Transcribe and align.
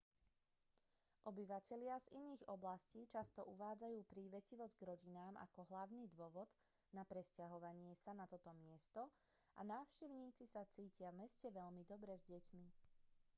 obyvatelia 1.29 1.93
z 2.03 2.07
iných 2.21 2.43
oblastí 2.55 3.01
často 3.15 3.41
uvádzajú 3.53 3.99
prívetivosť 4.13 4.73
k 4.77 4.87
rodinám 4.89 5.33
ako 5.45 5.59
hlavný 5.71 6.03
dôvod 6.15 6.49
na 6.97 7.03
presťahovanie 7.11 7.91
sa 8.03 8.11
na 8.19 8.25
toto 8.33 8.49
miesto 8.63 9.01
a 9.61 9.61
návštevníci 9.73 10.43
sa 10.53 10.61
cítia 10.75 11.07
v 11.13 11.19
meste 11.29 11.47
veľmi 11.59 11.83
dobre 11.91 12.13
s 12.17 12.25
deťmi 12.33 12.65